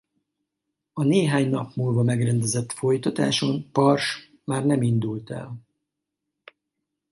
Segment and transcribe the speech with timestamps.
[0.93, 5.57] A néhány nap múlva megrendezett folytatáson Pars már nem indult el.